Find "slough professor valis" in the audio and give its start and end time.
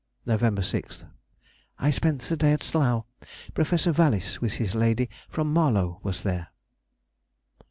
2.63-4.41